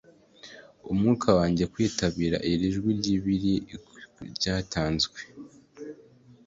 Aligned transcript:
Umwuka 0.91 1.29
wanjye 1.37 1.63
kwitabira 1.73 2.37
iri 2.51 2.67
jwi 2.75 2.89
ryibiri 2.99 3.53
ryatanzwe 4.35 5.19